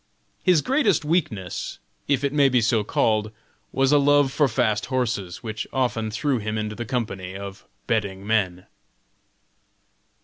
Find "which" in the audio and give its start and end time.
5.43-5.67